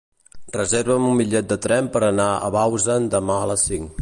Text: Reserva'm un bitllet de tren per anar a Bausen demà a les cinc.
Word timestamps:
Reserva'm 0.55 1.05
un 1.09 1.21
bitllet 1.21 1.51
de 1.53 1.59
tren 1.67 1.91
per 1.97 2.03
anar 2.09 2.29
a 2.49 2.53
Bausen 2.57 3.11
demà 3.19 3.41
a 3.45 3.49
les 3.55 3.73
cinc. 3.73 3.99